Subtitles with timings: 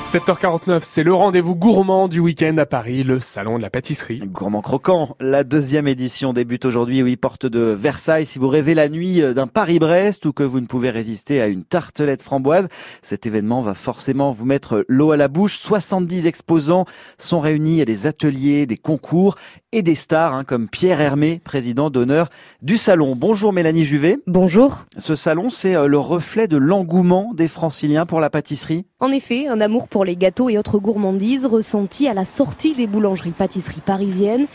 [0.00, 4.20] 7h49, c'est le rendez-vous gourmand du week-end à Paris, le salon de la pâtisserie.
[4.24, 8.24] Gourmand croquant, la deuxième édition débute aujourd'hui, oui, porte de Versailles.
[8.24, 11.64] Si vous rêvez la nuit d'un Paris-Brest ou que vous ne pouvez résister à une
[11.64, 12.68] tartelette framboise,
[13.02, 15.58] cet événement va forcément vous mettre l'eau à la bouche.
[15.58, 16.84] 70 exposants
[17.18, 19.34] sont réunis à des ateliers, des concours
[19.72, 22.30] et des stars, hein, comme Pierre Hermé, président d'honneur
[22.62, 23.16] du salon.
[23.16, 24.18] Bonjour Mélanie Juvet.
[24.26, 24.86] Bonjour.
[24.96, 28.86] Ce salon, c'est euh, le reflet de l'engouement des franciliens pour la pâtisserie.
[29.00, 32.86] En effet, un amour pour les gâteaux et autres gourmandises ressenti à la sortie des
[32.86, 34.46] boulangeries-pâtisseries parisiennes.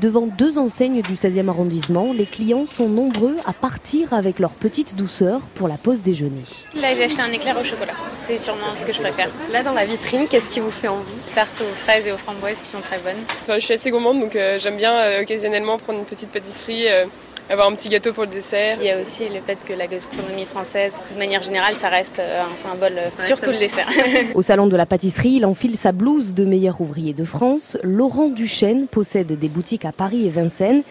[0.00, 4.96] Devant deux enseignes du 16e arrondissement, les clients sont nombreux à partir avec leur petite
[4.96, 6.42] douceur pour la pause déjeuner.
[6.74, 7.94] Là, j'ai acheté un éclair au chocolat.
[8.14, 9.30] C'est sûrement ce que je préfère.
[9.52, 11.30] Là, dans la vitrine, qu'est-ce qui vous fait envie?
[11.34, 13.22] Tarte aux fraises et aux framboises qui sont très bonnes.
[13.42, 16.88] Enfin, je suis assez gourmande, donc euh, j'aime bien euh, occasionnellement prendre une petite pâtisserie.
[16.88, 17.04] Euh,
[17.48, 18.76] avoir un petit gâteau pour le dessert.
[18.80, 22.20] Il y a aussi le fait que la gastronomie française, de manière générale, ça reste
[22.20, 23.88] un symbole, surtout le dessert.
[24.34, 27.76] Au salon de la pâtisserie, il enfile sa blouse de meilleur ouvrier de France.
[27.82, 30.82] Laurent Duchesne possède des boutiques à Paris et Vincennes.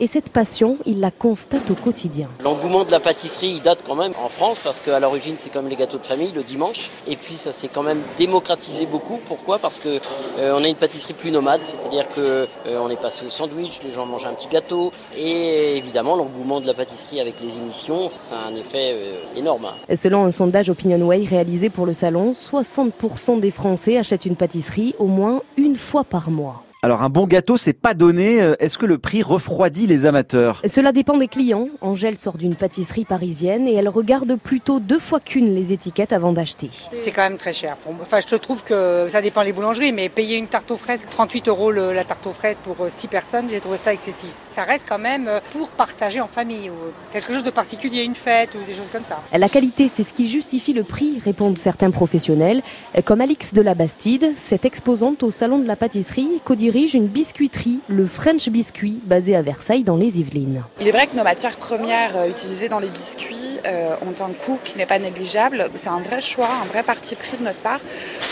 [0.00, 2.28] Et cette passion, il la constate au quotidien.
[2.42, 5.68] L'engouement de la pâtisserie, il date quand même en France parce qu'à l'origine, c'est comme
[5.68, 6.90] les gâteaux de famille le dimanche.
[7.06, 9.20] Et puis, ça s'est quand même démocratisé beaucoup.
[9.24, 9.60] Pourquoi?
[9.60, 10.00] Parce que
[10.40, 13.80] euh, on a une pâtisserie plus nomade, c'est-à-dire que euh, on est passé au sandwich,
[13.84, 14.90] les gens mangent un petit gâteau.
[15.16, 19.68] Et évidemment, l'engouement de la pâtisserie avec les émissions, ça a un effet euh, énorme.
[19.94, 25.06] Selon un sondage OpinionWay réalisé pour le salon, 60% des Français achètent une pâtisserie au
[25.06, 26.64] moins une fois par mois.
[26.84, 28.42] Alors un bon gâteau, c'est pas donné.
[28.42, 30.60] Euh, est-ce que le prix refroidit les amateurs?
[30.66, 31.68] Cela dépend des clients.
[31.80, 36.34] Angèle sort d'une pâtisserie parisienne et elle regarde plutôt deux fois qu'une les étiquettes avant
[36.34, 36.68] d'acheter.
[36.94, 37.78] C'est quand même très cher.
[38.02, 41.48] Enfin, je trouve que ça dépend des boulangeries, mais payer une tarte aux fraises, 38
[41.48, 44.32] euros la tarte aux fraises pour 6 euh, personnes, j'ai trouvé ça excessif.
[44.50, 46.74] Ça reste quand même euh, pour partager en famille ou
[47.14, 49.22] quelque chose de particulier, une fête ou des choses comme ça.
[49.32, 52.60] La qualité, c'est ce qui justifie le prix, répondent certains professionnels,
[53.06, 56.42] comme Alix de la Bastide, cette exposante au salon de la pâtisserie,
[56.74, 60.64] une biscuiterie, le French Biscuit, basé à Versailles dans les Yvelines.
[60.80, 64.32] Il est vrai que nos matières premières euh, utilisées dans les biscuits euh, ont un
[64.32, 65.70] coût qui n'est pas négligeable.
[65.76, 67.78] C'est un vrai choix, un vrai parti pris de notre part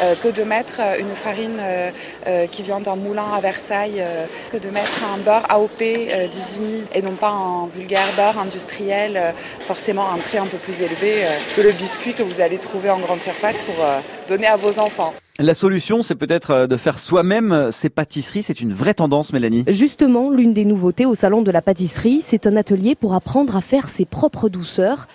[0.00, 1.60] euh, que de mettre une farine
[2.52, 4.04] qui vient d'un moulin à Versailles,
[4.50, 5.82] que de mettre un beurre AOP
[6.30, 9.34] d'Isigny et non pas un vulgaire beurre industriel,
[9.66, 11.24] forcément un prix un peu plus élevé
[11.56, 13.74] que le biscuit que vous allez trouver en grande surface pour
[14.28, 15.14] donner à vos enfants.
[15.40, 18.42] La solution, c'est peut-être euh, de faire soi-même ces pâtisseries.
[18.42, 19.64] C'est une vraie tendance, Mélanie.
[19.68, 23.60] Justement, l'une des nouveautés au salon de la pâtisserie, c'est un atelier pour apprendre à
[23.60, 25.06] faire ses propres douceurs.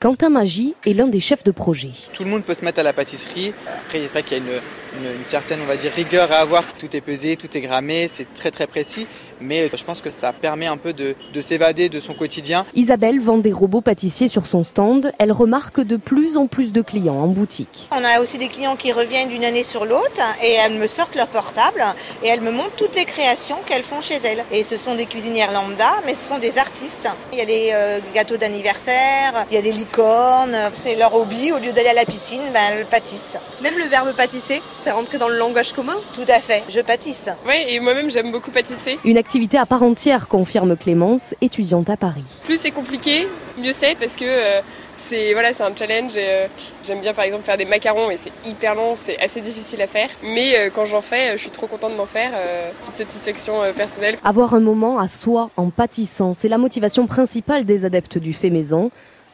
[0.00, 1.90] Quentin Magie est l'un des chefs de projet.
[2.12, 3.52] Tout le monde peut se mettre à la pâtisserie.
[3.84, 6.36] Après, il est vrai qu'il y a une, une, certaine, on va dire, rigueur à
[6.36, 6.64] avoir.
[6.74, 9.06] Tout est pesé, tout est grammé, c'est très très précis.
[9.40, 12.64] Mais je pense que ça permet un peu de, de s'évader de son quotidien.
[12.76, 15.12] Isabelle vend des robots pâtissiers sur son stand.
[15.18, 17.88] Elle remarque de plus en plus de clients en boutique.
[17.90, 21.16] On a aussi des clients qui reviennent d'une année sur l'autre et elles me sortent
[21.16, 21.84] leur portable
[22.22, 24.44] et elles me montrent toutes les créations qu'elles font chez elles.
[24.52, 27.08] Et ce sont des cuisinières lambda, mais ce sont des artistes.
[27.32, 30.56] Il y a des euh, gâteaux d'anniversaire, il y a des licornes.
[30.72, 31.52] C'est leur hobby.
[31.52, 33.38] Au lieu d'aller à la piscine, ben, elles pâtissent.
[33.62, 36.62] Même le verbe pâtisser, c'est rentré dans le langage commun Tout à fait.
[36.68, 37.28] Je pâtisse.
[37.46, 38.98] Oui, et moi-même j'aime beaucoup pâtisser.
[39.04, 42.24] Une activité à part entière, confirme Clémence, étudiante à Paris.
[42.44, 43.28] Plus c'est compliqué,
[43.58, 44.60] mieux c'est parce que euh,
[44.96, 46.12] c'est voilà, c'est un challenge.
[46.16, 46.46] Euh,
[46.82, 49.86] j'aime bien par exemple faire des macarons et c'est hyper long, c'est assez difficile à
[49.86, 50.08] faire.
[50.22, 52.32] Mais euh, quand j'en fais, je suis trop contente d'en faire.
[52.80, 54.16] petite satisfaction personnelle.
[54.24, 58.50] Avoir un moment à soi en pâtissant, c'est la motivation principale des adeptes du fait
[58.50, 58.90] maison.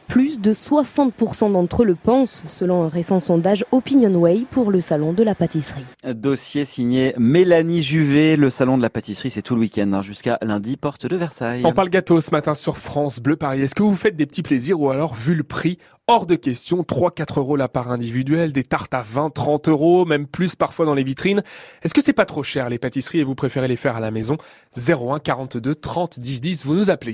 [0.09, 5.13] Plus de 60% d'entre eux le pensent, selon un récent sondage OpinionWay pour le salon
[5.13, 5.85] de la pâtisserie.
[6.03, 8.35] Dossier signé Mélanie Juvet.
[8.35, 11.61] Le salon de la pâtisserie, c'est tout le week-end, hein, jusqu'à lundi, porte de Versailles.
[11.63, 13.61] On parle gâteau ce matin sur France Bleu Paris.
[13.61, 15.77] Est-ce que vous faites des petits plaisirs ou alors, vu le prix,
[16.07, 20.25] hors de question, 3-4 euros la part individuelle, des tartes à 20, 30 euros, même
[20.25, 21.43] plus parfois dans les vitrines.
[21.83, 24.09] Est-ce que c'est pas trop cher les pâtisseries et vous préférez les faire à la
[24.09, 24.37] maison?
[24.75, 27.13] 01 42 30 10 10, vous nous appelez.